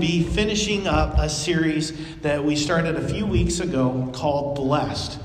[0.00, 5.18] be finishing up a series that we started a few weeks ago called Blessed.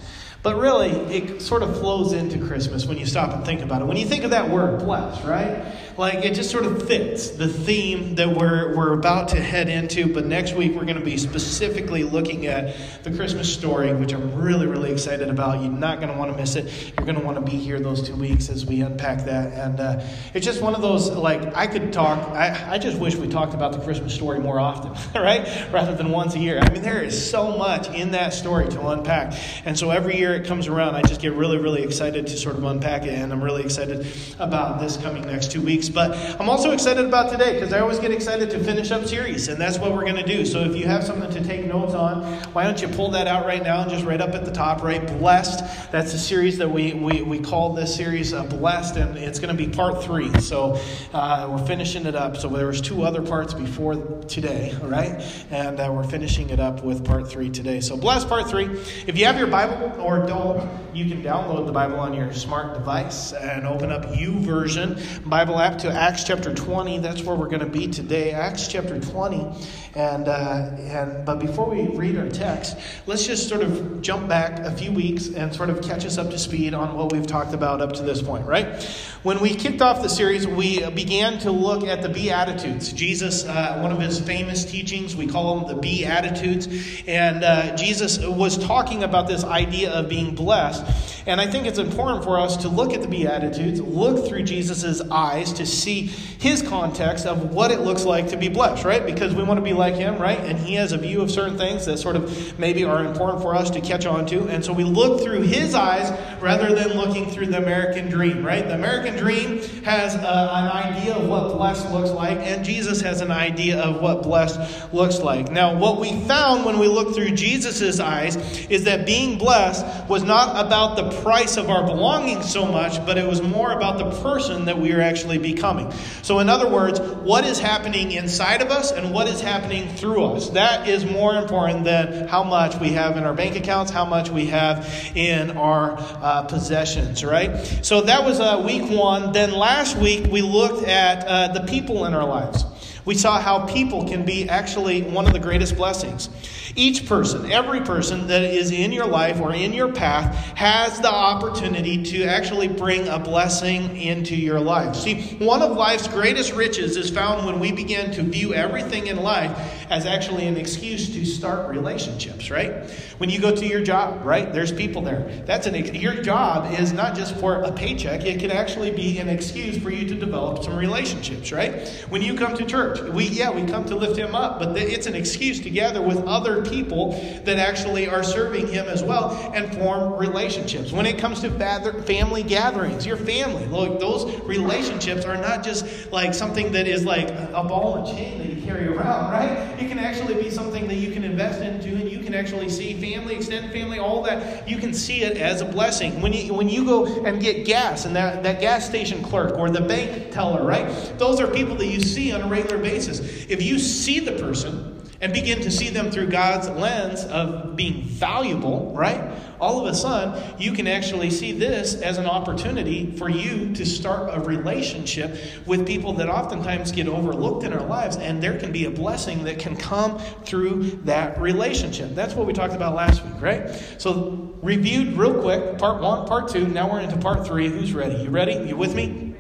[0.44, 3.86] But really, it sort of flows into Christmas when you stop and think about it.
[3.86, 5.66] When you think of that word, blessed, right?
[6.02, 10.12] Like it just sort of fits the theme that we're, we're about to head into.
[10.12, 14.34] But next week, we're going to be specifically looking at the Christmas story, which I'm
[14.34, 15.62] really, really excited about.
[15.62, 16.92] You're not going to want to miss it.
[16.98, 19.54] You're going to want to be here those two weeks as we unpack that.
[19.54, 20.04] And uh,
[20.34, 23.54] it's just one of those, like, I could talk, I, I just wish we talked
[23.54, 25.72] about the Christmas story more often, right?
[25.72, 26.58] Rather than once a year.
[26.58, 29.36] I mean, there is so much in that story to unpack.
[29.66, 32.56] And so every year it comes around, I just get really, really excited to sort
[32.56, 33.14] of unpack it.
[33.14, 34.08] And I'm really excited
[34.40, 35.91] about this coming next two weeks.
[35.94, 39.48] But I'm also excited about today because I always get excited to finish up series,
[39.48, 40.46] and that's what we're going to do.
[40.46, 42.24] So if you have something to take notes on,
[42.54, 44.84] why don't you pull that out right now and just right up at the top,
[44.84, 45.06] right?
[45.20, 45.92] Blessed.
[45.92, 49.56] That's a series that we, we, we call this series uh, Blessed, and it's going
[49.56, 50.32] to be part three.
[50.40, 50.82] So
[51.14, 52.38] uh, we're finishing it up.
[52.38, 53.96] So there was two other parts before
[54.28, 55.22] today, all right?
[55.52, 57.82] And uh, we're finishing it up with part three today.
[57.82, 58.66] So Blessed part three.
[59.08, 62.74] If you have your Bible or don't, you can download the Bible on your smart
[62.74, 67.00] device and open up U YouVersion Bible app to Acts chapter 20.
[67.00, 68.34] That's where we're going to be today.
[68.34, 69.52] Acts chapter 20.
[69.96, 74.60] And, uh, and but before we read our text, let's just sort of jump back
[74.60, 77.56] a few weeks and sort of catch us up to speed on what we've talked
[77.56, 78.84] about up to this point, right?
[79.24, 82.94] When we kicked off the series, we began to look at the Beatitudes.
[82.94, 86.68] Jesus, uh, one of his famous teachings, we call them the Beatitudes.
[87.08, 91.21] And uh, Jesus was talking about this idea of being blessed.
[91.26, 95.02] And I think it's important for us to look at the Beatitudes, look through Jesus'
[95.12, 99.06] eyes to see his context of what it looks like to be blessed, right?
[99.06, 100.40] Because we want to be like him, right?
[100.40, 103.56] And he has a view of certain things that sort of maybe are important for
[103.56, 104.48] us to catch on to.
[104.48, 106.12] And so we look through his eyes
[106.42, 108.68] rather than looking through the American dream, right?
[108.68, 113.22] The American dream has uh, an idea of what blessed looks like, and Jesus has
[113.22, 115.52] an idea of what blessed looks like.
[115.52, 118.36] Now, what we found when we looked through Jesus' eyes
[118.68, 123.18] is that being blessed was not about the price of our belongings so much, but
[123.18, 125.92] it was more about the person that we are actually becoming.
[126.22, 130.24] So, in other words, what is happening inside of us and what is happening through
[130.24, 130.50] us.
[130.50, 134.30] That is more important than how much we have in our bank accounts, how much
[134.30, 137.56] we have in our uh, possessions, right?
[137.82, 139.34] So, that was uh, week one.
[139.34, 142.66] Then last week, we looked at uh, the people in our lives.
[143.06, 146.30] We saw how people can be actually one of the greatest blessings.
[146.76, 151.12] Each person, every person that is in your life or in your path, has the
[151.12, 154.96] opportunity to actually bring a blessing into your life.
[154.96, 159.18] See, one of life's greatest riches is found when we begin to view everything in
[159.18, 162.90] life as actually an excuse to start relationships, right?
[163.18, 164.52] When you go to your job, right?
[164.52, 165.44] There's people there.
[165.46, 169.28] That's an your job is not just for a paycheck, it can actually be an
[169.30, 171.88] excuse for you to develop some relationships, right?
[172.10, 175.06] When you come to church, we yeah, we come to lift him up, but it's
[175.06, 177.12] an excuse to gather with other people
[177.44, 180.92] that actually are serving Him as well and form relationships.
[180.92, 186.34] When it comes to family gatherings, your family, look, those relationships are not just like
[186.34, 189.81] something that is like a ball and chain that you carry around, right?
[189.82, 192.94] It can actually be something that you can invest into and you can actually see
[192.94, 194.70] family, extended family, all that.
[194.70, 196.22] You can see it as a blessing.
[196.22, 199.72] When you, when you go and get gas and that, that gas station clerk or
[199.72, 200.88] the bank teller, right?
[201.18, 203.20] Those are people that you see on a regular basis.
[203.50, 208.02] If you see the person, and begin to see them through God's lens of being
[208.04, 209.32] valuable, right?
[209.60, 213.86] All of a sudden, you can actually see this as an opportunity for you to
[213.86, 215.38] start a relationship
[215.68, 219.44] with people that oftentimes get overlooked in our lives, and there can be a blessing
[219.44, 222.16] that can come through that relationship.
[222.16, 223.70] That's what we talked about last week, right?
[224.00, 226.68] So, reviewed real quick part one, part two.
[226.68, 227.68] Now we're into part three.
[227.68, 228.24] Who's ready?
[228.24, 228.54] You ready?
[228.68, 229.31] You with me?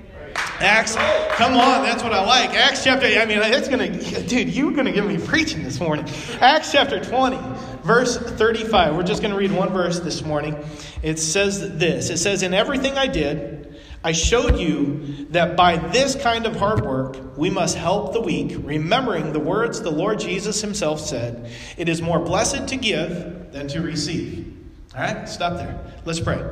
[0.61, 0.95] Acts,
[1.37, 2.51] come on, that's what I like.
[2.51, 5.79] Acts chapter, I mean, it's going to, dude, you're going to give me preaching this
[5.79, 6.05] morning.
[6.39, 7.39] Acts chapter 20,
[7.83, 8.95] verse 35.
[8.95, 10.63] We're just going to read one verse this morning.
[11.01, 16.15] It says this It says, In everything I did, I showed you that by this
[16.15, 20.61] kind of hard work, we must help the weak, remembering the words the Lord Jesus
[20.61, 24.50] himself said, It is more blessed to give than to receive.
[24.93, 25.79] All right, stop there.
[26.03, 26.43] Let's pray.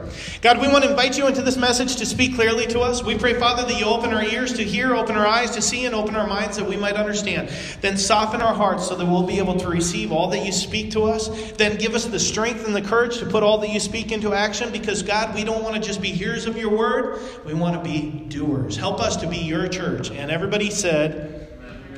[0.41, 3.03] God, we want to invite you into this message to speak clearly to us.
[3.03, 5.85] We pray, Father, that you open our ears to hear, open our eyes to see,
[5.85, 7.49] and open our minds that we might understand.
[7.81, 10.89] Then soften our hearts so that we'll be able to receive all that you speak
[10.91, 11.51] to us.
[11.53, 14.33] Then give us the strength and the courage to put all that you speak into
[14.33, 17.75] action because, God, we don't want to just be hearers of your word, we want
[17.75, 18.77] to be doers.
[18.77, 20.11] Help us to be your church.
[20.11, 21.49] And everybody said,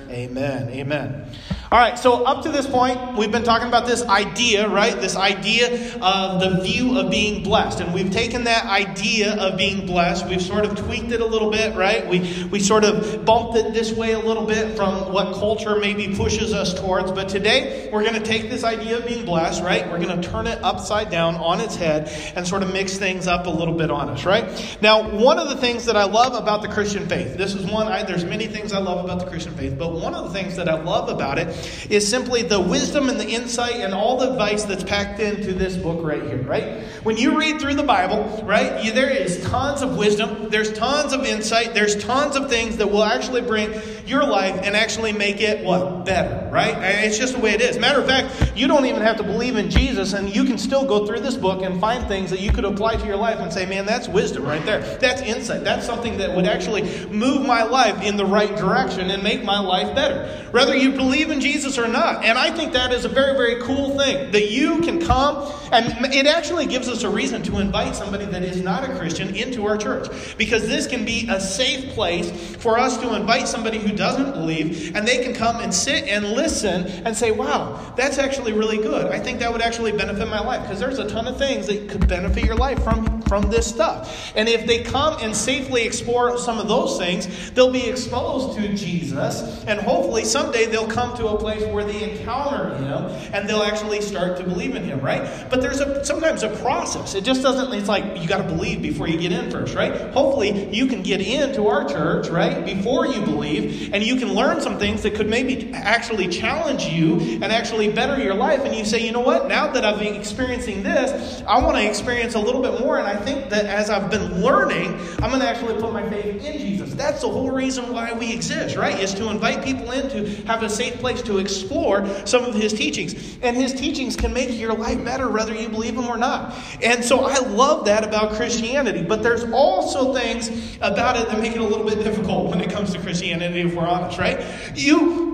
[0.09, 0.69] Amen.
[0.69, 0.69] Amen.
[0.69, 1.31] Amen.
[1.71, 4.93] All right, so up to this point, we've been talking about this idea, right?
[4.93, 7.79] This idea of the view of being blessed.
[7.79, 11.49] And we've taken that idea of being blessed, we've sort of tweaked it a little
[11.49, 12.05] bit, right?
[12.05, 16.13] We, we sort of bumped it this way a little bit from what culture maybe
[16.13, 17.13] pushes us towards.
[17.13, 19.89] But today, we're going to take this idea of being blessed, right?
[19.89, 23.27] We're going to turn it upside down on its head and sort of mix things
[23.27, 24.77] up a little bit on us, right?
[24.81, 27.87] Now, one of the things that I love about the Christian faith, this is one,
[27.87, 30.57] I, there's many things I love about the Christian faith, but one of the things
[30.57, 34.31] that I love about it is simply the wisdom and the insight and all the
[34.31, 36.83] advice that's packed into this book right here, right?
[37.03, 41.13] When you read through the Bible, right, you, there is tons of wisdom, there's tons
[41.13, 43.73] of insight, there's tons of things that will actually bring
[44.05, 46.05] your life and actually make it what?
[46.05, 46.75] Better, right?
[47.05, 47.77] It's just the way it is.
[47.77, 50.85] Matter of fact, you don't even have to believe in Jesus, and you can still
[50.85, 53.51] go through this book and find things that you could apply to your life and
[53.51, 54.81] say, man, that's wisdom right there.
[54.97, 55.63] That's insight.
[55.63, 59.59] That's something that would actually move my life in the right direction and make my
[59.59, 60.27] life better.
[60.51, 62.23] Whether you believe in Jesus or not.
[62.23, 66.13] And I think that is a very, very cool thing that you can come, and
[66.13, 69.65] it actually gives us a reason to invite somebody that is not a Christian into
[69.67, 70.07] our church.
[70.37, 74.95] Because this can be a safe place for us to invite somebody who doesn't believe,
[74.95, 79.07] and they can come and sit and listen and say, wow, that's actually really good.
[79.11, 80.61] I think that would actually benefit my life.
[80.63, 84.33] Because there's a ton of things that could benefit your life from, from this stuff.
[84.35, 88.75] And if they come and safely explore some of those things, they'll be exposed to
[88.75, 93.63] Jesus, and hopefully someday they'll come to a place where they encounter Him and they'll
[93.63, 95.49] actually start to believe in Him, right?
[95.49, 97.15] But there's a sometimes a process.
[97.15, 100.11] It just doesn't, it's like you got to believe before you get in first, right?
[100.11, 104.59] Hopefully you can get into our church, right, before you believe, and you can learn
[104.59, 108.59] some things that could maybe actually challenge you and actually better your life.
[108.65, 111.87] And you say, you know what, now that I've been experiencing this, I want to
[111.87, 112.97] experience a little bit more.
[112.97, 116.43] And I think that as I've been learning, I'm going to actually put my faith
[116.43, 116.93] in Jesus.
[116.93, 118.99] That's the whole reason why we exist, right?
[118.99, 122.73] Is to invite people in to have a safe place to explore some of his
[122.73, 123.37] teachings.
[123.41, 126.55] And his teachings can make your life better whether you believe them or not.
[126.81, 129.03] And so I love that about Christianity.
[129.03, 132.69] But there's also things about it that make it a little bit difficult when it
[132.69, 134.43] comes to Christianity, if we're honest, right?
[134.75, 135.30] You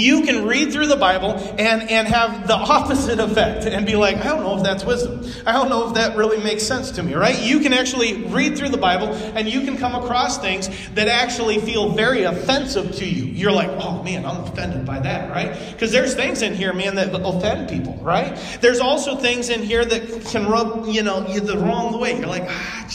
[0.00, 4.16] you can read through the Bible and, and have the opposite effect and be like,
[4.16, 5.30] I don't know if that's wisdom.
[5.46, 7.38] I don't know if that really makes sense to me, right?
[7.42, 11.58] You can actually read through the Bible and you can come across things that actually
[11.58, 13.24] feel very offensive to you.
[13.24, 15.72] You're like, oh man, I'm offended by that, right?
[15.72, 18.36] Because there's things in here, man, that offend people, right?
[18.60, 22.18] There's also things in here that can rub, you know, the wrong way.
[22.18, 22.88] You're like, ah,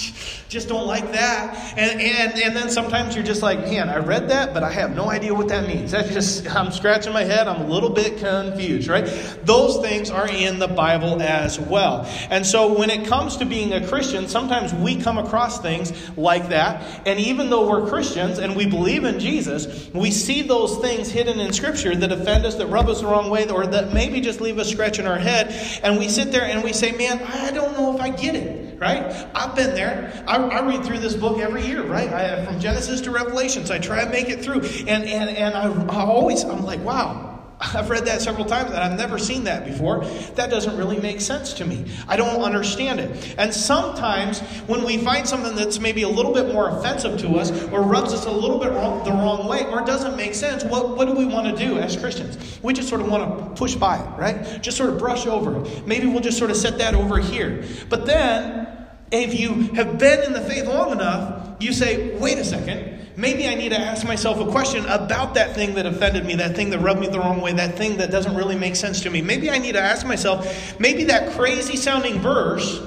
[0.49, 1.77] just don't like that.
[1.77, 4.95] And, and, and then sometimes you're just like, man, I read that, but I have
[4.95, 5.91] no idea what that means.
[5.91, 7.47] That's just, I'm scratching my head.
[7.47, 9.05] I'm a little bit confused, right?
[9.43, 12.05] Those things are in the Bible as well.
[12.29, 16.49] And so when it comes to being a Christian, sometimes we come across things like
[16.49, 17.01] that.
[17.05, 21.41] And even though we're Christians and we believe in Jesus, we see those things hidden
[21.41, 24.39] in Scripture that offend us, that rub us the wrong way, or that maybe just
[24.39, 25.53] leave us scratching our head.
[25.83, 28.67] And we sit there and we say, man, I don't know if I get it
[28.79, 29.27] right?
[29.33, 30.23] I've been there.
[30.27, 32.11] I, I, read through this book every year, right?
[32.11, 34.61] I, from Genesis to Revelations, I try and make it through.
[34.61, 37.27] And, and, and I, I always, I'm like, wow,
[37.59, 40.05] I've read that several times and I've never seen that before.
[40.35, 41.85] That doesn't really make sense to me.
[42.07, 43.35] I don't understand it.
[43.37, 47.51] And sometimes when we find something that's maybe a little bit more offensive to us
[47.69, 50.95] or rubs us a little bit wrong, the wrong way or doesn't make sense, what,
[50.95, 52.37] what do we want to do as Christians?
[52.61, 54.61] We just sort of want to push by it, right?
[54.61, 55.87] Just sort of brush over it.
[55.87, 57.63] Maybe we'll just sort of set that over here.
[57.89, 58.76] But then,
[59.11, 63.47] if you have been in the faith long enough, you say, wait a second maybe
[63.47, 66.69] I need to ask myself a question about that thing that offended me, that thing
[66.69, 69.21] that rubbed me the wrong way, that thing that doesn't really make sense to me.
[69.21, 72.79] Maybe I need to ask myself, maybe that crazy sounding verse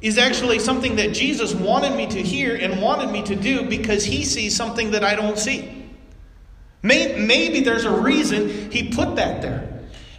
[0.00, 4.04] is actually something that Jesus wanted me to hear and wanted me to do because
[4.04, 5.82] he sees something that I don't see.
[6.82, 9.73] Maybe there's a reason he put that there.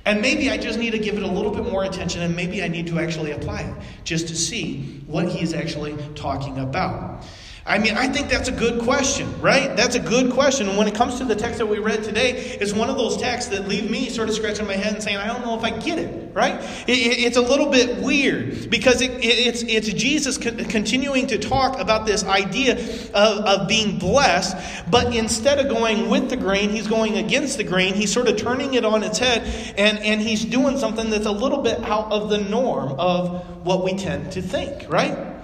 [0.06, 2.62] And maybe I just need to give it a little bit more attention and maybe
[2.64, 7.26] I need to actually apply it just to see what he's actually talking about.
[7.68, 9.76] I mean, I think that's a good question, right?
[9.76, 10.70] That's a good question.
[10.70, 13.18] And when it comes to the text that we read today, it's one of those
[13.18, 15.64] texts that leave me sort of scratching my head and saying, I don't know if
[15.64, 16.62] I get it, right?
[16.88, 21.80] It, it, it's a little bit weird because it, it's, it's Jesus continuing to talk
[21.80, 22.74] about this idea
[23.16, 24.56] of, of being blessed,
[24.92, 27.96] but instead of going with the grain, he's going against the grain.
[27.96, 29.42] He's sort of turning it on its head,
[29.76, 33.84] and, and he's doing something that's a little bit out of the norm of what
[33.84, 35.35] we tend to think, right?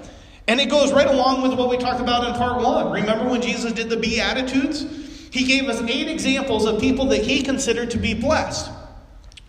[0.48, 2.92] And it goes right along with what we talked about in part one.
[2.92, 4.86] Remember when Jesus did the Beatitudes?
[5.32, 8.70] He gave us eight examples of people that he considered to be blessed.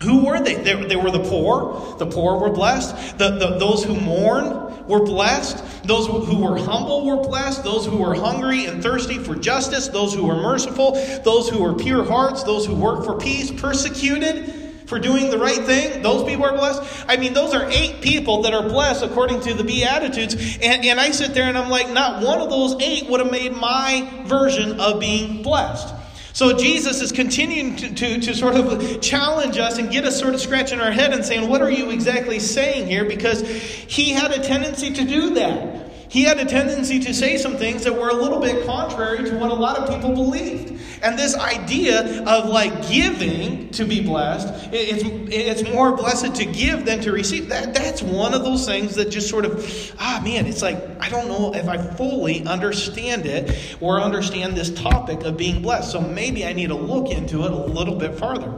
[0.01, 0.55] Who were they?
[0.55, 1.97] They, they were the poor.
[1.97, 3.17] The poor were blessed.
[3.17, 5.83] The, the, those who mourn were blessed.
[5.85, 7.63] Those who were humble were blessed.
[7.63, 9.87] Those who were hungry and thirsty for justice.
[9.87, 10.93] Those who were merciful.
[11.23, 12.43] Those who were pure hearts.
[12.43, 13.51] Those who work for peace.
[13.51, 17.05] Persecuted for doing the right thing, those people are blessed.
[17.07, 20.35] I mean, those are eight people that are blessed according to the Beatitudes.
[20.61, 23.31] And, and I sit there and I'm like, not one of those eight would have
[23.31, 25.93] made my version of being blessed.
[26.33, 30.33] So Jesus is continuing to, to, to, sort of challenge us and get us sort
[30.33, 33.05] of scratching our head and saying, What are you exactly saying here?
[33.05, 35.82] Because he had a tendency to do that
[36.13, 39.35] he had a tendency to say some things that were a little bit contrary to
[39.35, 40.79] what a lot of people believed.
[41.01, 45.03] And this idea of like giving to be blessed, it's,
[45.33, 47.49] it's more blessed to give than to receive.
[47.49, 51.09] That, that's one of those things that just sort of, ah, man, it's like, I
[51.09, 55.91] don't know if I fully understand it or understand this topic of being blessed.
[55.91, 58.53] So maybe I need to look into it a little bit farther.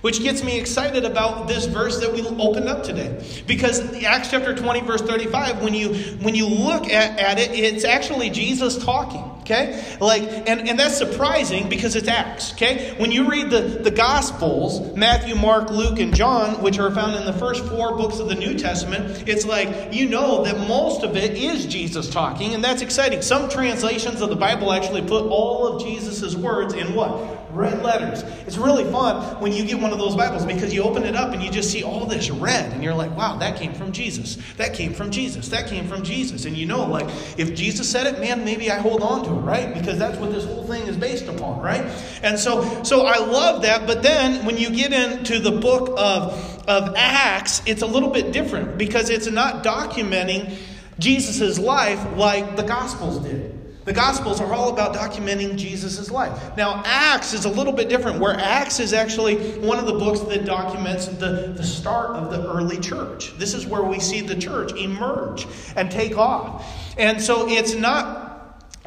[0.00, 3.42] Which gets me excited about this verse that we opened up today.
[3.46, 7.84] Because Acts chapter 20, verse 35, when you when you look at, at it, it's
[7.84, 9.37] actually Jesus talking.
[9.50, 9.82] Okay?
[9.98, 12.52] Like, and, and that's surprising because it's Acts.
[12.52, 12.94] Okay?
[12.98, 17.24] When you read the, the Gospels, Matthew, Mark, Luke, and John, which are found in
[17.24, 21.16] the first four books of the New Testament, it's like you know that most of
[21.16, 23.22] it is Jesus talking, and that's exciting.
[23.22, 27.38] Some translations of the Bible actually put all of Jesus' words in what?
[27.50, 28.22] red letters.
[28.46, 31.32] It's really fun when you get one of those Bibles because you open it up
[31.32, 34.38] and you just see all this red and you're like, wow, that came from Jesus.
[34.56, 35.48] That came from Jesus.
[35.48, 36.44] That came from Jesus.
[36.44, 39.37] And you know, like, if Jesus said it, man, maybe I hold on to it,
[39.44, 39.74] right?
[39.74, 41.84] Because that's what this whole thing is based upon, right?
[42.22, 43.86] And so, so I love that.
[43.86, 48.32] But then when you get into the book of, of Acts, it's a little bit
[48.32, 50.56] different because it's not documenting
[50.98, 53.54] Jesus' life like the Gospels did.
[53.88, 56.54] The Gospels are all about documenting Jesus' life.
[56.58, 60.20] Now, Acts is a little bit different, where Acts is actually one of the books
[60.20, 63.32] that documents the, the start of the early church.
[63.38, 66.66] This is where we see the church emerge and take off.
[66.98, 68.27] And so it's not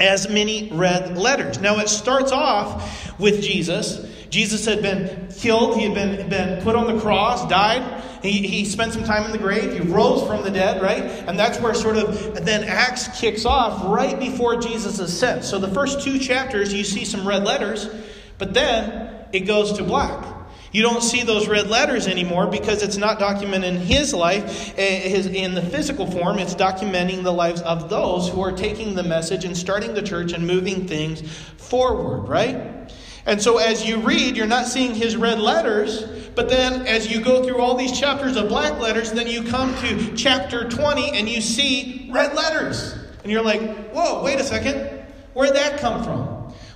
[0.01, 1.59] as many red letters.
[1.59, 4.07] Now, it starts off with Jesus.
[4.29, 8.03] Jesus had been killed, he had been, been put on the cross, died.
[8.21, 9.73] He, he spent some time in the grave.
[9.73, 11.03] He rose from the dead, right?
[11.03, 15.49] And that's where sort of then Acts kicks off right before Jesus ascends.
[15.49, 17.89] So the first two chapters, you see some red letters,
[18.37, 20.40] but then it goes to black.
[20.71, 25.53] You don't see those red letters anymore because it's not documenting his life eh, in
[25.53, 26.39] the physical form.
[26.39, 30.31] It's documenting the lives of those who are taking the message and starting the church
[30.31, 31.21] and moving things
[31.57, 32.89] forward, right?
[33.25, 36.03] And so as you read, you're not seeing his red letters,
[36.35, 39.75] but then as you go through all these chapters of black letters, then you come
[39.81, 42.95] to chapter 20 and you see red letters.
[43.23, 45.05] And you're like, whoa, wait a second.
[45.33, 46.30] Where'd that come from?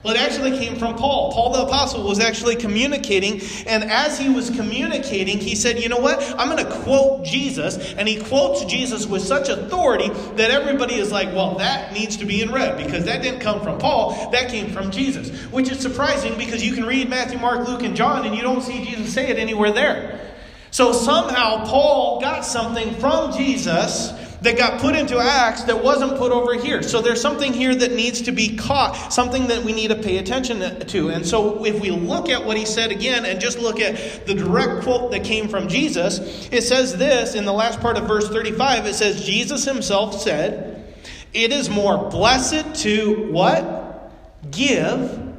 [0.05, 1.31] Well, it actually came from Paul.
[1.31, 5.97] Paul the Apostle was actually communicating, and as he was communicating, he said, You know
[5.97, 6.21] what?
[6.37, 7.95] I'm going to quote Jesus.
[7.95, 12.25] And he quotes Jesus with such authority that everybody is like, Well, that needs to
[12.25, 15.31] be in red because that didn't come from Paul, that came from Jesus.
[15.45, 18.61] Which is surprising because you can read Matthew, Mark, Luke, and John, and you don't
[18.61, 20.21] see Jesus say it anywhere there.
[20.69, 24.11] So somehow Paul got something from Jesus
[24.45, 26.81] that got put into Acts that wasn't put over here.
[26.83, 30.17] So there's something here that needs to be caught, something that we need to pay
[30.17, 31.09] attention to.
[31.09, 34.35] And so if we look at what he said again and just look at the
[34.35, 38.29] direct quote that came from Jesus, it says this in the last part of verse
[38.29, 40.95] 35 it says, Jesus himself said,
[41.33, 44.11] It is more blessed to what?
[44.51, 45.33] Give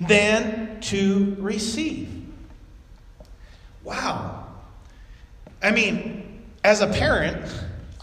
[0.00, 2.08] than to receive.
[3.82, 4.46] Wow.
[5.62, 7.44] I mean, as a parent,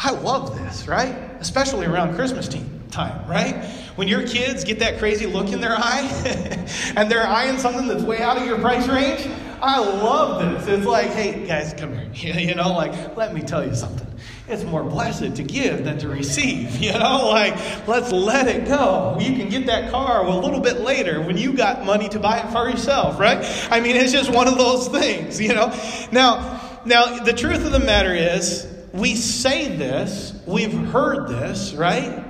[0.03, 1.15] I love this, right?
[1.39, 2.49] Especially around Christmas
[2.91, 3.63] time, right?
[3.95, 6.01] When your kids get that crazy look in their eye
[6.97, 9.27] and they're eyeing something that's way out of your price range.
[9.61, 10.67] I love this.
[10.67, 12.35] It's like, hey, guys, come here.
[12.43, 14.05] You know, like, let me tell you something.
[14.49, 16.75] It's more blessed to give than to receive.
[16.81, 17.55] You know, like,
[17.87, 19.17] let's let it go.
[19.21, 22.39] You can get that car a little bit later when you got money to buy
[22.39, 23.39] it for yourself, right?
[23.71, 25.67] I mean, it's just one of those things, you know?
[26.11, 32.23] Now, now, the truth of the matter is, we say this, we've heard this, right?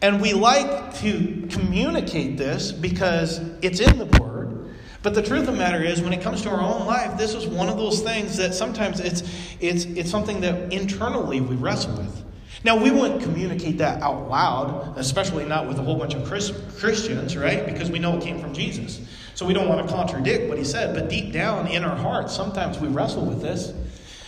[0.00, 4.74] And we like to communicate this because it's in the Word.
[5.02, 7.34] But the truth of the matter is, when it comes to our own life, this
[7.34, 9.22] is one of those things that sometimes it's,
[9.60, 12.24] it's, it's something that internally we wrestle with.
[12.64, 17.36] Now, we wouldn't communicate that out loud, especially not with a whole bunch of Christians,
[17.36, 17.64] right?
[17.66, 19.00] Because we know it came from Jesus.
[19.34, 20.94] So we don't want to contradict what he said.
[20.94, 23.72] But deep down in our hearts, sometimes we wrestle with this,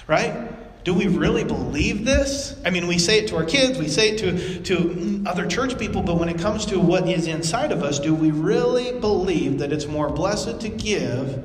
[0.06, 0.57] right?
[0.84, 2.58] Do we really believe this?
[2.64, 5.78] I mean, we say it to our kids, we say it to, to other church
[5.78, 9.58] people, but when it comes to what is inside of us, do we really believe
[9.58, 11.44] that it's more blessed to give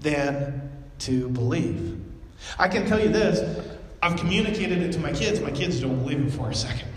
[0.00, 2.00] than to believe?
[2.58, 3.66] I can tell you this
[4.02, 5.40] I've communicated it to my kids.
[5.40, 6.88] My kids don't believe it for a second.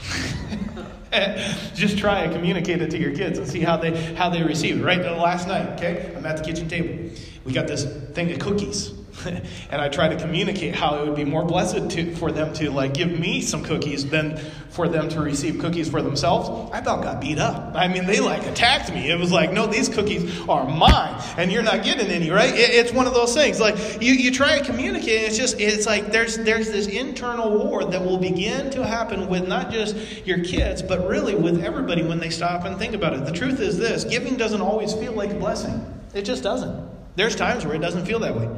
[1.75, 4.79] Just try and communicate it to your kids and see how they how they receive
[4.79, 4.83] it.
[4.83, 7.13] Right last night, okay, I'm at the kitchen table.
[7.43, 8.93] We got this thing of cookies
[9.25, 12.71] and I try to communicate how it would be more blessed to, for them to
[12.71, 14.37] like give me some cookies than
[14.69, 16.71] for them to receive cookies for themselves.
[16.73, 17.75] I about got beat up.
[17.75, 19.11] I mean, they like attacked me.
[19.11, 22.53] It was like, no, these cookies are mine, and you're not getting any, right?
[22.53, 23.59] It, it's one of those things.
[23.59, 27.51] Like you, you try to communicate, and it's just, it's like there's there's this internal
[27.57, 32.03] war that will begin to happen with not just your kids, but really with everybody
[32.03, 33.25] when they stop and think about it.
[33.25, 36.01] The truth is this: giving doesn't always feel like a blessing.
[36.13, 36.92] It just doesn't.
[37.15, 38.49] There's times where it doesn't feel that way.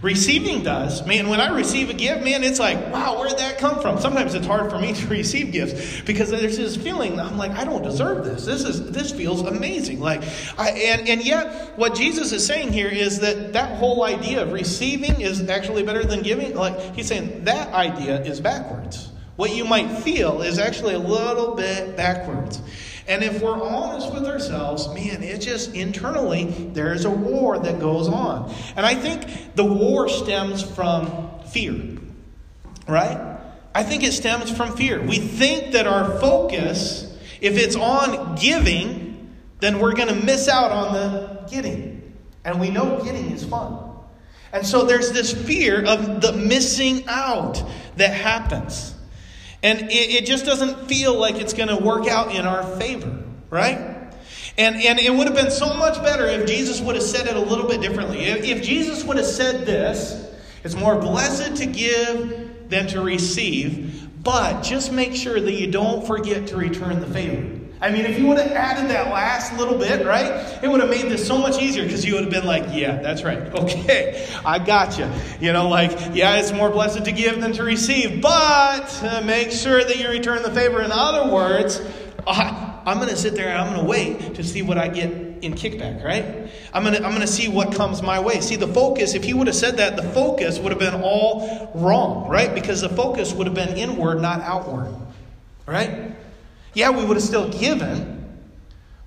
[0.00, 1.06] Receiving does.
[1.06, 4.00] Man, when I receive a gift, man, it's like, wow, where'd that come from?
[4.00, 7.64] Sometimes it's hard for me to receive gifts because there's this feeling I'm like, I
[7.64, 8.46] don't deserve this.
[8.46, 10.00] This is this feels amazing.
[10.00, 10.22] Like,
[10.56, 14.52] I, and and yet, what Jesus is saying here is that that whole idea of
[14.52, 16.54] receiving is actually better than giving.
[16.54, 19.10] Like he's saying that idea is backwards.
[19.36, 22.60] What you might feel is actually a little bit backwards.
[23.08, 28.06] And if we're honest with ourselves, man, it just internally, there's a war that goes
[28.06, 28.54] on.
[28.76, 31.98] And I think the war stems from fear,
[32.86, 33.38] right?
[33.74, 35.00] I think it stems from fear.
[35.00, 40.70] We think that our focus, if it's on giving, then we're going to miss out
[40.70, 42.14] on the getting.
[42.44, 43.78] And we know getting is fun.
[44.52, 47.62] And so there's this fear of the missing out
[47.96, 48.94] that happens.
[49.62, 53.22] And it, it just doesn't feel like it's going to work out in our favor,
[53.50, 53.98] right?
[54.56, 57.36] And, and it would have been so much better if Jesus would have said it
[57.36, 58.24] a little bit differently.
[58.24, 60.28] If, if Jesus would have said this,
[60.64, 66.06] it's more blessed to give than to receive, but just make sure that you don't
[66.06, 67.57] forget to return the favor.
[67.80, 70.90] I mean, if you would have added that last little bit, right, it would have
[70.90, 73.38] made this so much easier because you would have been like, yeah, that's right.
[73.58, 75.10] Okay, I got you.
[75.40, 79.50] You know, like, yeah, it's more blessed to give than to receive, but uh, make
[79.50, 80.80] sure that you return the favor.
[80.80, 81.80] In other words,
[82.26, 84.88] I, I'm going to sit there and I'm going to wait to see what I
[84.88, 86.50] get in kickback, right?
[86.72, 88.40] I'm going to I'm going to see what comes my way.
[88.40, 91.70] See, the focus, if he would have said that, the focus would have been all
[91.74, 92.54] wrong, right?
[92.54, 94.94] Because the focus would have been inward, not outward,
[95.66, 96.12] right?
[96.78, 98.38] Yeah, we would have still given,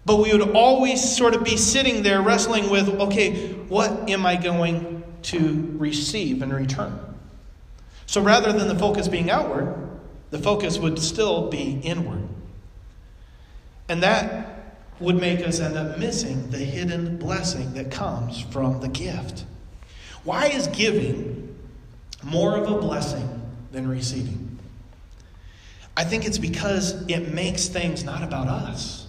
[0.05, 4.35] but we would always sort of be sitting there wrestling with okay, what am I
[4.35, 6.99] going to receive in return?
[8.07, 9.73] So rather than the focus being outward,
[10.31, 12.27] the focus would still be inward.
[13.87, 18.89] And that would make us end up missing the hidden blessing that comes from the
[18.89, 19.45] gift.
[20.25, 21.55] Why is giving
[22.21, 24.50] more of a blessing than receiving?
[26.01, 29.05] I think it's because it makes things not about us.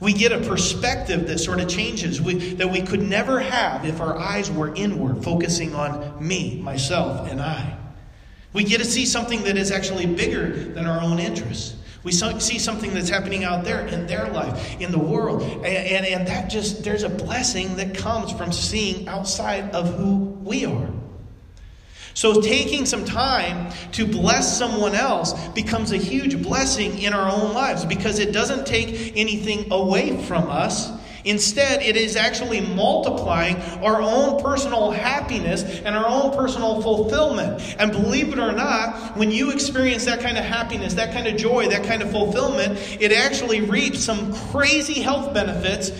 [0.00, 4.00] We get a perspective that sort of changes, we, that we could never have if
[4.00, 7.76] our eyes were inward, focusing on me, myself, and I.
[8.54, 11.76] We get to see something that is actually bigger than our own interests.
[12.02, 15.42] We see something that's happening out there in their life, in the world.
[15.42, 20.16] And, and, and that just, there's a blessing that comes from seeing outside of who
[20.16, 20.88] we are.
[22.14, 27.54] So, taking some time to bless someone else becomes a huge blessing in our own
[27.54, 30.90] lives because it doesn't take anything away from us.
[31.24, 37.76] Instead, it is actually multiplying our own personal happiness and our own personal fulfillment.
[37.78, 41.36] And believe it or not, when you experience that kind of happiness, that kind of
[41.36, 45.90] joy, that kind of fulfillment, it actually reaps some crazy health benefits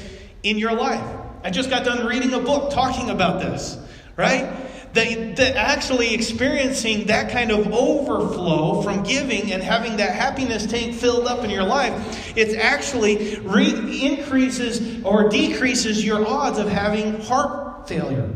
[0.44, 1.04] in your life.
[1.44, 3.76] I just got done reading a book talking about this,
[4.16, 4.50] right?
[4.94, 10.94] That, that actually experiencing that kind of overflow from giving and having that happiness tank
[10.94, 17.20] filled up in your life, it actually re- increases or decreases your odds of having
[17.20, 18.30] heart failure.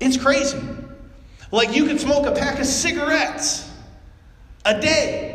[0.00, 0.60] It's crazy.
[1.50, 3.70] Like you could smoke a pack of cigarettes
[4.64, 5.31] a day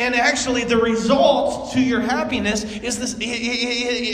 [0.00, 3.12] and actually, the result to your happiness is this,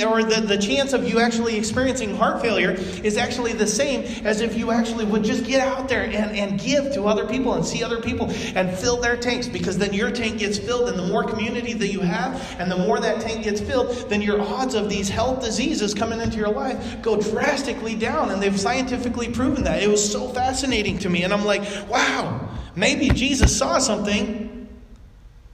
[0.03, 2.73] or the, the chance of you actually experiencing heart failure
[3.05, 6.59] is actually the same as if you actually would just get out there and, and
[6.59, 10.11] give to other people and see other people and fill their tanks because then your
[10.11, 10.89] tank gets filled.
[10.89, 14.21] And the more community that you have and the more that tank gets filled, then
[14.21, 18.31] your odds of these health diseases coming into your life go drastically down.
[18.31, 19.85] And they've scientifically proven that.
[19.85, 21.23] It was so fascinating to me.
[21.23, 24.56] And I'm like, wow, maybe Jesus saw something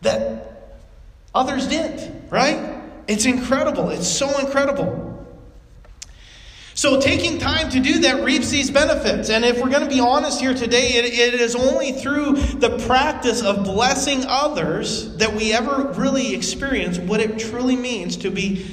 [0.03, 0.71] that
[1.35, 2.81] others didn't, right?
[3.09, 3.91] It's incredible.
[3.91, 5.09] It's so incredible.
[6.75, 9.29] So, taking time to do that reaps these benefits.
[9.29, 12.79] And if we're going to be honest here today, it, it is only through the
[12.87, 18.67] practice of blessing others that we ever really experience what it truly means to be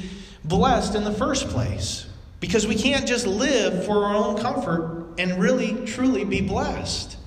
[0.45, 2.05] blessed in the first place.
[2.39, 7.17] Because we can't just live for our own comfort and really, truly be blessed.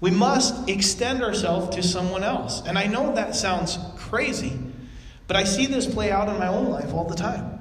[0.00, 2.62] We must extend ourselves to someone else.
[2.66, 4.58] And I know that sounds crazy,
[5.26, 7.58] but I see this play out in my own life all the time.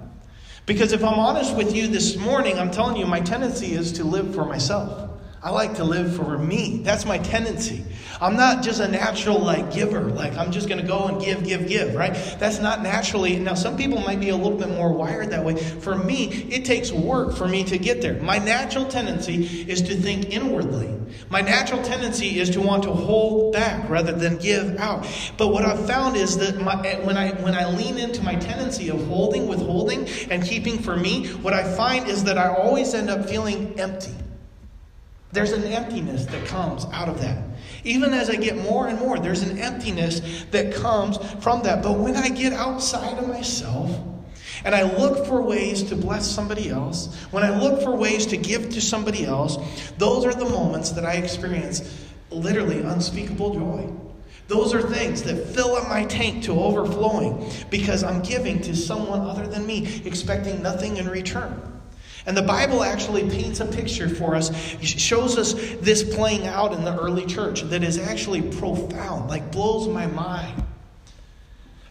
[0.66, 4.04] Because if I'm honest with you this morning, I'm telling you, my tendency is to
[4.04, 5.09] live for myself.
[5.42, 6.82] I like to live for me.
[6.84, 7.86] That's my tendency.
[8.20, 11.46] I'm not just a natural like giver, like I'm just going to go and give,
[11.46, 12.14] give, give, right?
[12.38, 13.40] That's not naturally.
[13.40, 15.56] Now, some people might be a little bit more wired that way.
[15.56, 18.22] For me, it takes work for me to get there.
[18.22, 20.94] My natural tendency is to think inwardly.
[21.30, 25.08] My natural tendency is to want to hold back rather than give out.
[25.38, 28.90] But what I've found is that my, when I when I lean into my tendency
[28.90, 33.10] of holding, withholding, and keeping for me, what I find is that I always end
[33.10, 34.14] up feeling empty.
[35.32, 37.44] There's an emptiness that comes out of that.
[37.84, 41.84] Even as I get more and more, there's an emptiness that comes from that.
[41.84, 43.92] But when I get outside of myself,
[44.66, 48.38] and I look for ways to bless somebody else, when I look for ways to
[48.38, 49.58] give to somebody else,
[49.98, 53.94] those are the moments that I experience literally unspeakable joy.
[54.48, 59.22] Those are things that fill up my tank to overflowing because I'm giving to someone
[59.22, 61.79] other than me, expecting nothing in return.
[62.26, 64.52] And the Bible actually paints a picture for us,
[64.82, 69.88] shows us this playing out in the early church that is actually profound, like blows
[69.88, 70.64] my mind.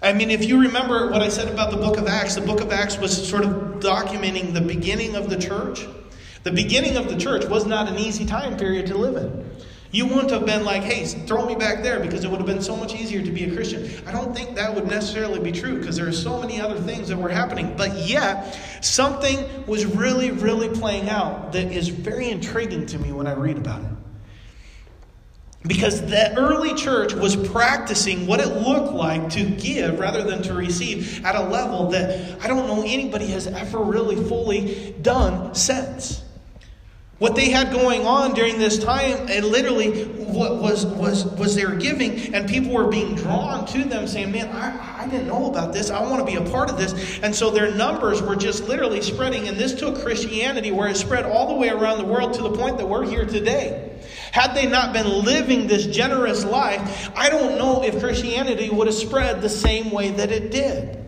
[0.00, 2.60] I mean, if you remember what I said about the book of Acts, the book
[2.60, 5.86] of Acts was sort of documenting the beginning of the church.
[6.44, 9.50] The beginning of the church was not an easy time period to live in.
[9.90, 12.60] You wouldn't have been like, hey, throw me back there because it would have been
[12.60, 13.90] so much easier to be a Christian.
[14.06, 17.08] I don't think that would necessarily be true because there are so many other things
[17.08, 17.74] that were happening.
[17.74, 23.26] But yet, something was really, really playing out that is very intriguing to me when
[23.26, 23.88] I read about it.
[25.66, 30.54] Because the early church was practicing what it looked like to give rather than to
[30.54, 36.22] receive at a level that I don't know anybody has ever really fully done since.
[37.18, 41.66] What they had going on during this time, and literally what was was was they
[41.66, 45.50] were giving, and people were being drawn to them, saying, "Man, I, I didn't know
[45.50, 45.90] about this.
[45.90, 49.02] I want to be a part of this." And so their numbers were just literally
[49.02, 52.42] spreading, and this took Christianity where it spread all the way around the world to
[52.42, 53.90] the point that we're here today.
[54.30, 58.94] Had they not been living this generous life, I don't know if Christianity would have
[58.94, 61.07] spread the same way that it did.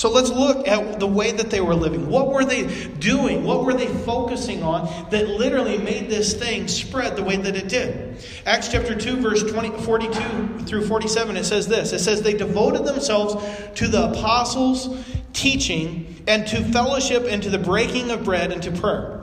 [0.00, 2.08] So let's look at the way that they were living.
[2.08, 3.44] What were they doing?
[3.44, 7.68] What were they focusing on that literally made this thing spread the way that it
[7.68, 8.16] did?
[8.46, 12.86] Acts chapter 2, verse 20, 42 through 47, it says this It says, They devoted
[12.86, 13.34] themselves
[13.74, 14.88] to the apostles'
[15.34, 19.19] teaching and to fellowship and to the breaking of bread and to prayer.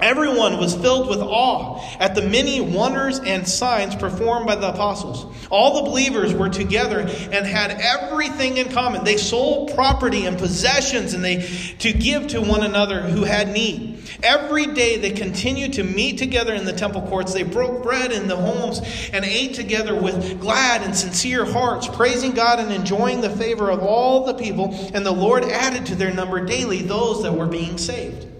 [0.00, 5.24] Everyone was filled with awe at the many wonders and signs performed by the apostles.
[5.50, 9.04] All the believers were together and had everything in common.
[9.04, 11.46] They sold property and possessions and they
[11.78, 14.02] to give to one another who had need.
[14.20, 17.32] Every day they continued to meet together in the temple courts.
[17.32, 18.80] They broke bread in the homes
[19.12, 23.80] and ate together with glad and sincere hearts, praising God and enjoying the favor of
[23.80, 24.74] all the people.
[24.92, 28.33] And the Lord added to their number daily those that were being saved.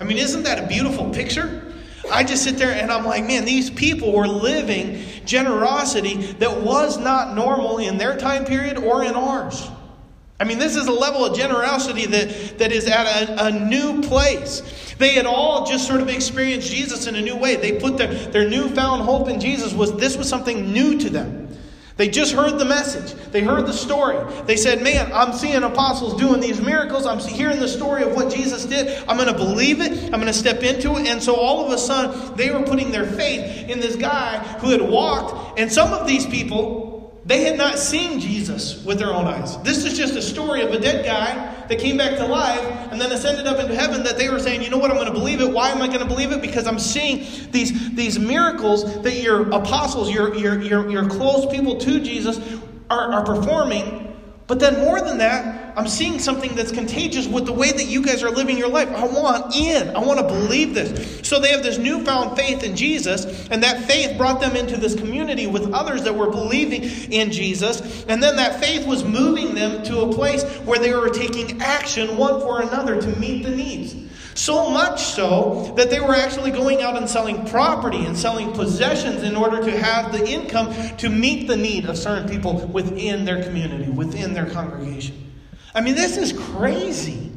[0.00, 1.72] I mean, isn't that a beautiful picture?
[2.12, 6.98] I just sit there and I'm like, man, these people were living generosity that was
[6.98, 9.68] not normal in their time period or in ours.
[10.38, 14.02] I mean, this is a level of generosity that, that is at a, a new
[14.02, 14.62] place.
[14.98, 17.56] They had all just sort of experienced Jesus in a new way.
[17.56, 21.43] They put their, their newfound hope in Jesus was this was something new to them.
[21.96, 23.14] They just heard the message.
[23.30, 24.18] They heard the story.
[24.46, 27.06] They said, Man, I'm seeing apostles doing these miracles.
[27.06, 29.02] I'm hearing the story of what Jesus did.
[29.08, 30.04] I'm going to believe it.
[30.04, 31.06] I'm going to step into it.
[31.06, 34.70] And so all of a sudden, they were putting their faith in this guy who
[34.70, 35.58] had walked.
[35.58, 36.83] And some of these people
[37.26, 39.56] they had not seen Jesus with their own eyes.
[39.62, 42.60] This is just a story of a dead guy that came back to life
[42.92, 45.08] and then ascended up into heaven that they were saying, you know what, I'm going
[45.08, 45.50] to believe it.
[45.50, 46.42] Why am I going to believe it?
[46.42, 51.78] Because I'm seeing these, these miracles that your apostles, your, your, your, your close people
[51.78, 52.38] to Jesus
[52.90, 54.13] are, are performing
[54.46, 58.04] but then, more than that, I'm seeing something that's contagious with the way that you
[58.04, 58.90] guys are living your life.
[58.90, 59.96] I want in.
[59.96, 61.26] I want to believe this.
[61.26, 64.94] So they have this newfound faith in Jesus, and that faith brought them into this
[64.94, 68.04] community with others that were believing in Jesus.
[68.04, 72.18] And then that faith was moving them to a place where they were taking action
[72.18, 73.94] one for another to meet the needs.
[74.34, 79.22] So much so that they were actually going out and selling property and selling possessions
[79.22, 83.44] in order to have the income to meet the need of certain people within their
[83.44, 85.32] community, within their congregation.
[85.74, 87.30] I mean, this is crazy.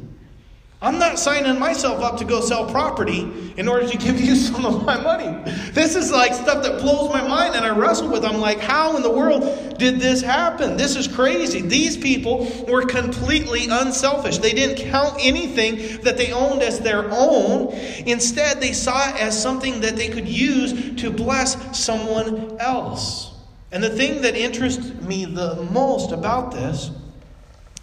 [0.80, 4.64] I'm not signing myself up to go sell property in order to give you some
[4.64, 5.52] of my money.
[5.72, 7.26] This is like stuff that blows my
[7.58, 8.24] and I wrestled with.
[8.24, 10.76] I'm like, how in the world did this happen?
[10.76, 11.60] This is crazy.
[11.60, 14.38] These people were completely unselfish.
[14.38, 17.72] They didn't count anything that they owned as their own.
[18.06, 23.32] Instead, they saw it as something that they could use to bless someone else.
[23.72, 26.90] And the thing that interests me the most about this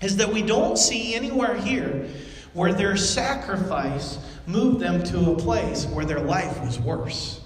[0.02, 2.08] is that we don't see anywhere here
[2.54, 7.42] where their sacrifice moved them to a place where their life was worse.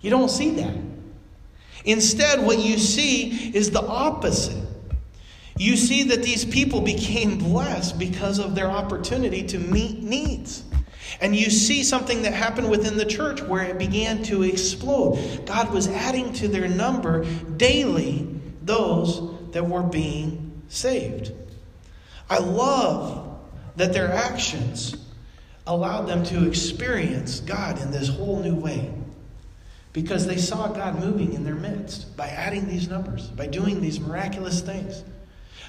[0.00, 0.74] You don't see that.
[1.84, 4.62] Instead, what you see is the opposite.
[5.56, 10.64] You see that these people became blessed because of their opportunity to meet needs.
[11.20, 15.46] And you see something that happened within the church where it began to explode.
[15.46, 17.24] God was adding to their number
[17.56, 18.28] daily
[18.62, 21.32] those that were being saved.
[22.28, 23.38] I love
[23.76, 24.96] that their actions
[25.66, 28.92] allowed them to experience God in this whole new way
[29.96, 33.98] because they saw God moving in their midst by adding these numbers, by doing these
[33.98, 35.02] miraculous things.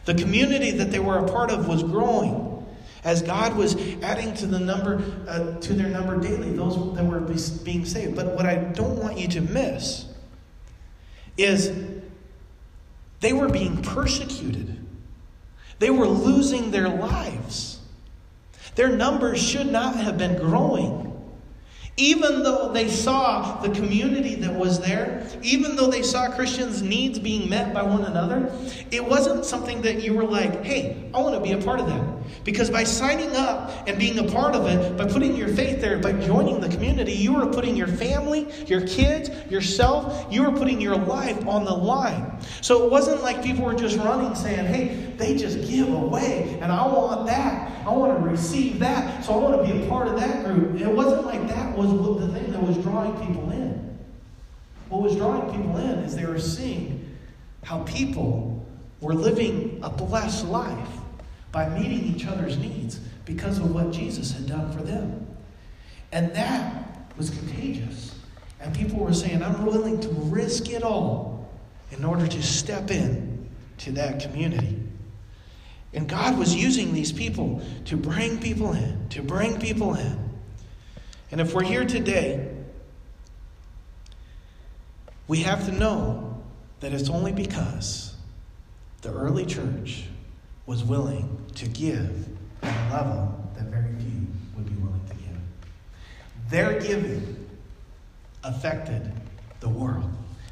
[0.03, 2.65] The community that they were a part of was growing
[3.05, 7.21] as God was adding to the number uh, to their number daily those that were
[7.21, 8.17] being saved.
[8.17, 10.05] But what I don't want you to miss
[11.37, 11.71] is
[13.21, 14.77] they were being persecuted.
[15.79, 17.79] They were losing their lives.
[18.75, 21.06] Their numbers should not have been growing.
[21.99, 27.17] Even though they saw the community that was there, even though they saw Christians' needs
[27.17, 28.51] being met by one another,
[28.91, 31.87] it wasn't something that you were like, hey, I want to be a part of
[31.87, 32.43] that.
[32.43, 35.97] Because by signing up and being a part of it, by putting your faith there,
[35.97, 40.79] by joining the community, you are putting your family, your kids, yourself, you are putting
[40.79, 42.37] your life on the line.
[42.61, 46.71] So it wasn't like people were just running saying, hey, they just give away, and
[46.71, 47.71] I want that.
[47.87, 50.79] I want to receive that, so I want to be a part of that group.
[50.79, 53.97] It wasn't like that was the thing that was drawing people in.
[54.89, 57.17] What was drawing people in is they were seeing
[57.63, 58.65] how people
[59.01, 60.89] were living a blessed life
[61.51, 65.27] by meeting each other's needs because of what Jesus had done for them.
[66.11, 68.15] And that was contagious.
[68.59, 71.49] And people were saying, I'm willing to risk it all
[71.91, 74.79] in order to step in to that community.
[75.93, 80.26] And God was using these people to bring people in, to bring people in.
[81.31, 82.49] And if we're here today,
[85.27, 86.41] we have to know
[86.79, 88.15] that it's only because
[89.01, 90.05] the early church
[90.65, 92.27] was willing to give
[92.61, 95.37] at a level that very few would be willing to give.
[96.49, 97.49] Their giving
[98.43, 99.11] affected
[99.59, 100.09] the world.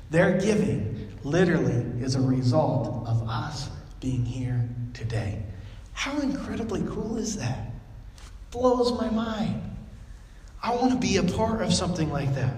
[0.09, 5.41] Their giving literally is a result of us being here today.
[5.93, 7.71] How incredibly cool is that?
[8.51, 9.74] Blows my mind.
[10.65, 12.51] I want to be a part of something like that.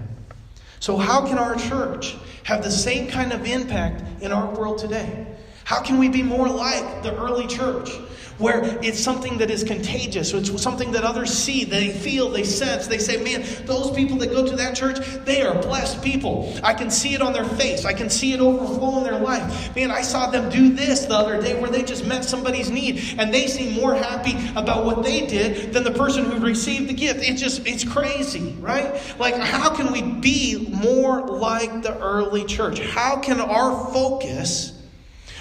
[0.80, 5.26] So, how can our church have the same kind of impact in our world today?
[5.64, 7.90] How can we be more like the early church?
[8.38, 10.32] Where it's something that is contagious.
[10.32, 12.86] It's something that others see, they feel, they sense.
[12.86, 16.56] They say, man, those people that go to that church, they are blessed people.
[16.62, 19.74] I can see it on their face, I can see it overflow in their life.
[19.74, 23.02] Man, I saw them do this the other day where they just met somebody's need
[23.18, 26.94] and they seem more happy about what they did than the person who received the
[26.94, 27.20] gift.
[27.22, 29.02] It's just, it's crazy, right?
[29.18, 32.78] Like, how can we be more like the early church?
[32.80, 34.77] How can our focus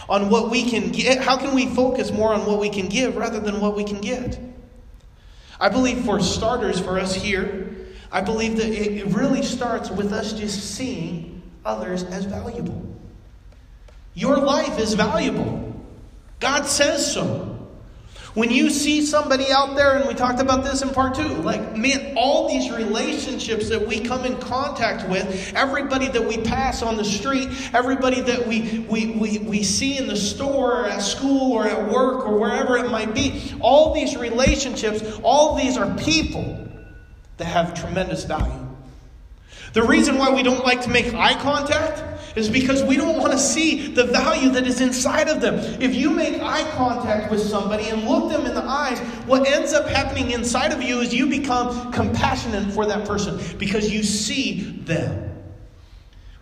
[0.10, 1.18] on what we can get.
[1.18, 3.84] Eh, how can we focus more on what we can give rather than what we
[3.84, 4.40] can get?
[5.60, 7.76] I believe, for starters, for us here,
[8.12, 12.84] I believe that it really starts with us just seeing others as valuable.
[14.14, 15.76] Your life is valuable.
[16.40, 17.57] God says so.
[18.38, 21.76] When you see somebody out there, and we talked about this in part two, like,
[21.76, 26.98] man, all these relationships that we come in contact with, everybody that we pass on
[26.98, 31.52] the street, everybody that we, we, we, we see in the store or at school
[31.52, 36.64] or at work or wherever it might be, all these relationships, all these are people
[37.38, 38.68] that have tremendous value.
[39.74, 42.04] The reason why we don't like to make eye contact
[42.38, 45.56] is because we don't want to see the value that is inside of them.
[45.82, 49.74] If you make eye contact with somebody and look them in the eyes, what ends
[49.74, 54.62] up happening inside of you is you become compassionate for that person because you see
[54.86, 55.24] them.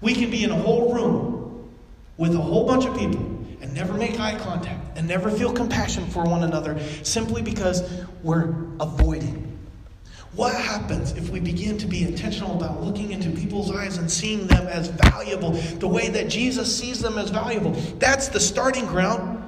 [0.01, 1.71] We can be in a whole room
[2.17, 3.21] with a whole bunch of people
[3.61, 8.53] and never make eye contact and never feel compassion for one another simply because we're
[8.81, 9.44] avoiding
[10.35, 14.47] what happens if we begin to be intentional about looking into people's eyes and seeing
[14.47, 17.71] them as valuable the way that Jesus sees them as valuable?
[17.99, 19.41] That's the starting ground.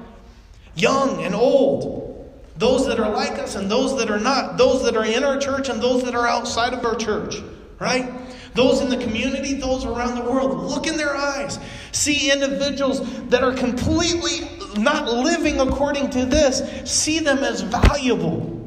[0.74, 4.96] Young and old, those that are like us and those that are not, those that
[4.96, 7.36] are in our church and those that are outside of our church,
[7.78, 8.10] right?
[8.54, 10.58] Those in the community, those around the world.
[10.64, 11.58] Look in their eyes.
[11.92, 14.48] See individuals that are completely
[14.78, 16.62] not living according to this.
[16.90, 18.57] See them as valuable.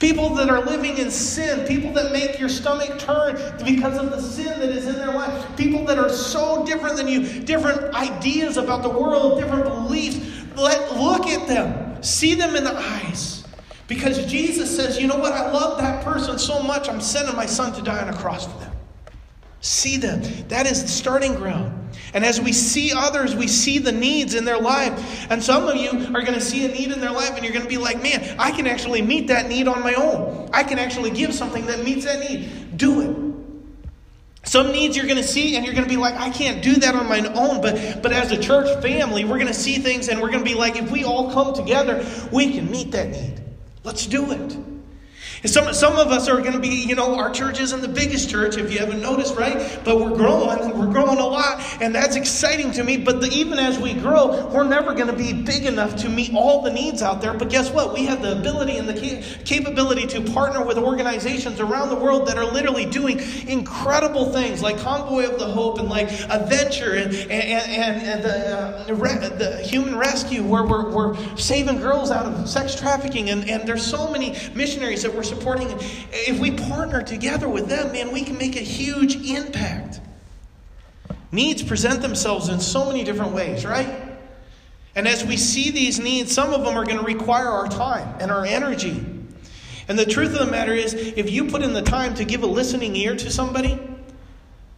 [0.00, 4.20] People that are living in sin, people that make your stomach turn because of the
[4.20, 8.56] sin that is in their life, people that are so different than you, different ideas
[8.56, 10.18] about the world, different beliefs.
[10.56, 12.02] Let look at them.
[12.02, 13.44] See them in the eyes.
[13.86, 15.32] Because Jesus says, you know what?
[15.32, 18.46] I love that person so much, I'm sending my son to die on a cross
[18.46, 18.73] for them.
[19.64, 20.20] See them.
[20.48, 21.88] That is the starting ground.
[22.12, 25.26] And as we see others, we see the needs in their life.
[25.30, 27.54] And some of you are going to see a need in their life, and you're
[27.54, 30.50] going to be like, man, I can actually meet that need on my own.
[30.52, 32.76] I can actually give something that meets that need.
[32.76, 34.46] Do it.
[34.46, 36.74] Some needs you're going to see, and you're going to be like, I can't do
[36.74, 37.62] that on my own.
[37.62, 40.50] But, but as a church family, we're going to see things, and we're going to
[40.50, 43.40] be like, if we all come together, we can meet that need.
[43.82, 44.73] Let's do it.
[45.46, 48.30] Some, some of us are going to be, you know, our church isn't the biggest
[48.30, 49.78] church, if you haven't noticed, right?
[49.84, 52.96] But we're growing, we're growing a lot, and that's exciting to me.
[52.96, 56.32] But the, even as we grow, we're never going to be big enough to meet
[56.34, 57.34] all the needs out there.
[57.34, 57.92] But guess what?
[57.92, 62.38] We have the ability and the capability to partner with organizations around the world that
[62.38, 67.30] are literally doing incredible things like Convoy of the Hope and like Adventure and, and,
[67.30, 72.74] and, and the, uh, the Human Rescue, where we're, we're saving girls out of sex
[72.74, 73.28] trafficking.
[73.28, 75.68] And, and there's so many missionaries that we're supporting.
[76.12, 80.00] If we partner together with them, man, we can make a huge impact.
[81.32, 84.02] Needs present themselves in so many different ways, right?
[84.94, 88.16] And as we see these needs, some of them are going to require our time
[88.20, 89.04] and our energy.
[89.88, 92.42] And the truth of the matter is, if you put in the time to give
[92.42, 93.78] a listening ear to somebody,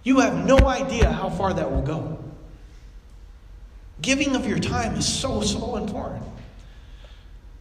[0.02, 2.18] you have no idea how far that will go.
[4.00, 6.22] Giving of your time is so, so important.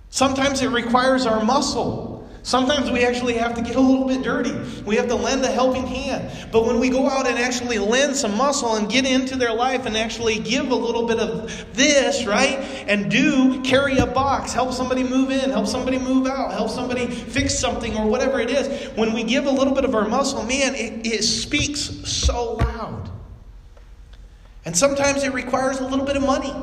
[0.09, 2.14] Sometimes it requires our muscle.
[2.45, 4.53] Sometimes we actually have to get a little bit dirty.
[4.85, 6.51] We have to lend a helping hand.
[6.51, 9.87] But when we go out and actually lend some muscle and get into their life
[9.87, 12.59] and actually give a little bit of this, right?
[12.87, 17.07] And do carry a box, help somebody move in, help somebody move out, help somebody
[17.07, 18.95] fix something or whatever it is.
[18.95, 23.09] When we give a little bit of our muscle, man, it, it speaks so loud.
[24.65, 26.53] And sometimes it requires a little bit of money.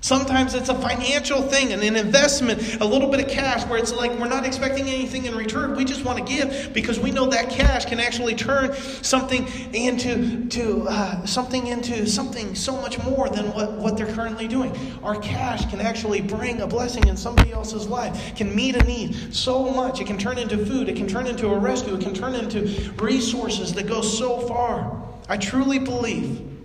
[0.00, 3.92] Sometimes it's a financial thing and an investment, a little bit of cash where it's
[3.92, 5.74] like we're not expecting anything in return.
[5.74, 10.46] We just want to give because we know that cash can actually turn something into
[10.50, 14.72] to, uh, something into something so much more than what, what they're currently doing.
[15.02, 19.34] Our cash can actually bring a blessing in somebody else's life, can meet a need
[19.34, 20.00] so much.
[20.00, 22.92] It can turn into food, it can turn into a rescue, it can turn into
[22.98, 25.02] resources that go so far.
[25.28, 26.57] I truly believe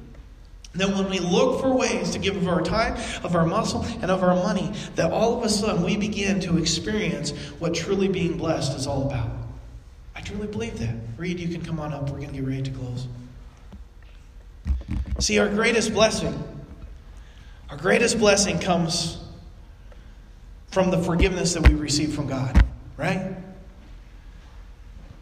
[0.76, 4.10] that when we look for ways to give of our time, of our muscle, and
[4.10, 8.38] of our money, that all of a sudden we begin to experience what truly being
[8.38, 9.30] blessed is all about.
[10.16, 10.96] I truly believe that.
[11.18, 12.10] Reed, you can come on up.
[12.10, 13.08] We're going to get ready to close.
[15.20, 16.44] See, our greatest blessing,
[17.70, 19.20] our greatest blessing comes
[20.72, 22.66] from the forgiveness that we receive from God,
[22.98, 23.36] right?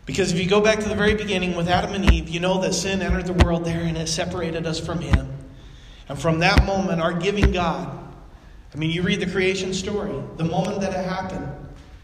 [0.05, 2.61] Because if you go back to the very beginning with Adam and Eve, you know
[2.61, 5.40] that sin entered the world there and it separated us from Him.
[6.11, 7.97] And from that moment, our giving God,
[8.73, 11.49] I mean, you read the creation story, the moment that it happened,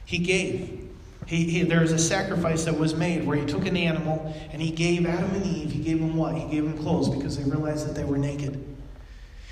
[0.06, 0.90] He gave.
[1.26, 4.62] He, he, there was a sacrifice that was made where he took an animal and
[4.62, 6.36] he gave Adam and Eve, he gave them what?
[6.36, 8.64] He gave them clothes because they realized that they were naked.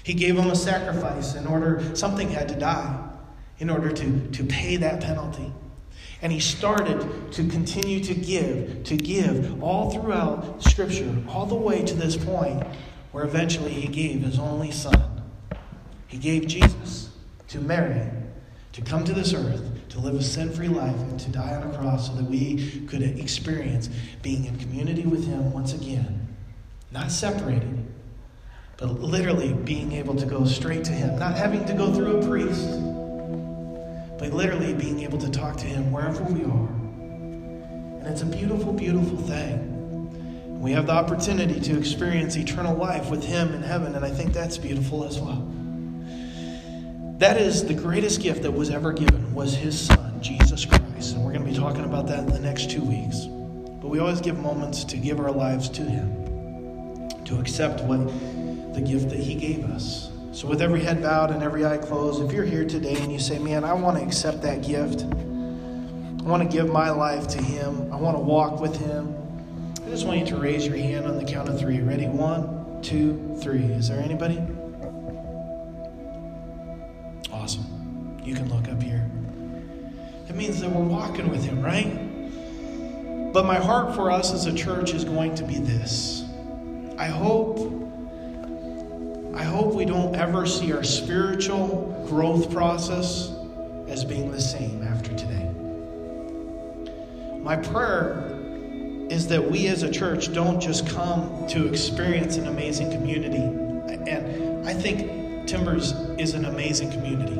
[0.03, 3.09] He gave them a sacrifice in order, something had to die
[3.59, 5.51] in order to, to pay that penalty.
[6.21, 11.83] And he started to continue to give, to give all throughout Scripture, all the way
[11.83, 12.63] to this point
[13.15, 15.23] where eventually he gave his only son.
[16.06, 17.12] He gave Jesus
[17.47, 18.12] to Mary
[18.73, 21.63] to come to this earth, to live a sin free life, and to die on
[21.63, 23.88] a cross so that we could experience
[24.21, 26.28] being in community with him once again.
[26.91, 27.86] Not separated,
[28.75, 32.28] but literally being able to go straight to him, not having to go through a
[32.28, 32.67] priest,
[34.19, 36.67] but literally being able to talk to him wherever we are.
[37.97, 39.74] And it's a beautiful, beautiful thing.
[40.65, 44.34] We have the opportunity to experience eternal life with Him in heaven, and I think
[44.34, 45.47] that's beautiful as well.
[47.19, 51.13] That is the greatest gift that was ever given was His Son, Jesus Christ.
[51.13, 53.25] And we're going to be talking about that in the next two weeks.
[53.80, 58.08] But we always give moments to give our lives to Him, to accept what
[58.73, 60.10] the gift that He gave us.
[60.32, 63.19] So, with every head bowed and every eye closed, if you're here today and you
[63.19, 67.38] say, Man, I want to accept that gift, I want to give my life to
[67.39, 69.15] Him, I want to walk with Him.
[69.86, 71.80] I just want you to raise your hand on the count of three.
[71.80, 72.08] Ready?
[72.08, 73.65] One, two, three.
[73.65, 74.41] Is there anybody?
[77.32, 78.19] Awesome.
[78.23, 79.08] You can look up here.
[80.25, 83.31] That means that we're walking with Him, right?
[83.31, 86.23] But my heart for us as a church is going to be this.
[86.98, 87.60] I hope
[89.36, 93.31] I hope we don't ever see our spiritual growth process
[93.88, 95.52] as being the same after today.
[97.40, 98.25] My prayer
[99.10, 103.43] is that we as a church don't just come to experience an amazing community.
[104.10, 107.35] And I think Timbers is an amazing community.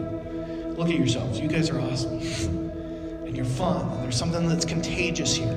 [0.78, 1.40] Look at yourselves.
[1.40, 2.20] You guys are awesome.
[2.20, 3.90] And you're fun.
[3.94, 5.56] And there's something that's contagious here.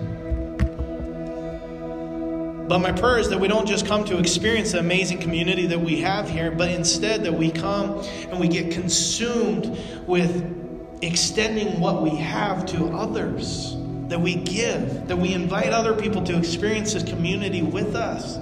[2.68, 5.80] But my prayer is that we don't just come to experience the amazing community that
[5.80, 8.00] we have here, but instead that we come
[8.30, 13.77] and we get consumed with extending what we have to others.
[14.08, 18.36] That we give, that we invite other people to experience this community with us.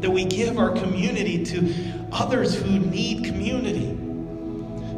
[0.00, 1.74] That we give our community to
[2.12, 3.92] others who need community.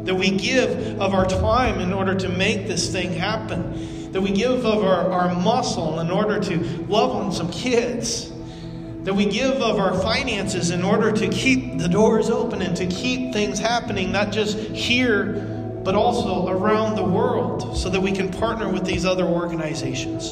[0.05, 4.11] That we give of our time in order to make this thing happen.
[4.13, 8.31] That we give of our, our muscle in order to love on some kids
[9.03, 12.85] that we give of our finances in order to keep the doors open and to
[12.85, 18.29] keep things happening, not just here, but also around the world, so that we can
[18.29, 20.31] partner with these other organizations.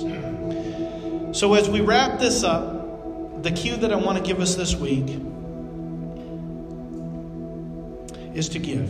[1.38, 4.76] So, as we wrap this up, the cue that I want to give us this
[4.76, 5.08] week
[8.34, 8.90] is to give.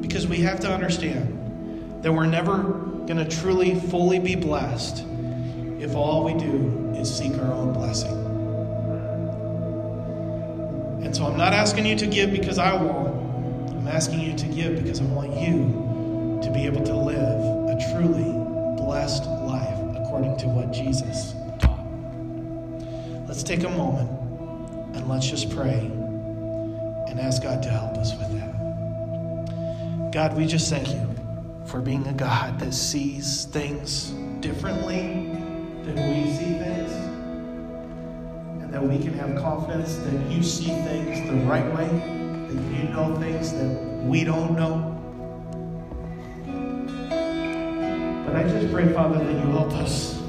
[0.00, 5.04] Because we have to understand that we're never going to truly, fully be blessed
[5.80, 8.12] if all we do is seek our own blessing.
[11.04, 13.17] And so I'm not asking you to give because I won't.
[13.98, 18.30] Asking you to give because I want you to be able to live a truly
[18.76, 21.84] blessed life according to what Jesus taught.
[23.26, 24.08] Let's take a moment
[24.94, 25.80] and let's just pray
[27.08, 30.12] and ask God to help us with that.
[30.12, 31.10] God, we just thank you
[31.66, 35.26] for being a God that sees things differently
[35.82, 36.92] than we see things
[38.62, 42.17] and that we can have confidence that you see things the right way,
[42.48, 43.68] that you know things that
[44.04, 44.94] we don't know.
[48.24, 50.20] But I just pray, Father, that you help us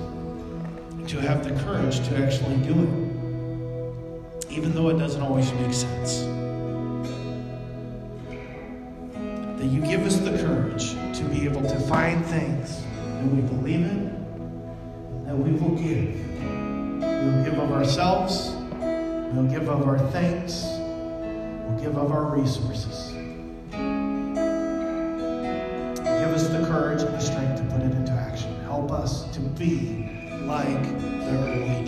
[1.08, 6.24] to have the courage to actually do it, even though it doesn't always make sense.
[9.58, 13.86] That you give us the courage to be able to find things that we believe
[13.86, 16.16] in, that we will give.
[17.02, 18.52] We'll give of ourselves,
[19.34, 20.79] we'll give of our things,
[21.82, 23.14] give of our resources.
[23.72, 23.80] Give
[26.34, 28.54] us the courage and the strength to put it into action.
[28.64, 30.10] Help us to be
[30.44, 31.86] like the early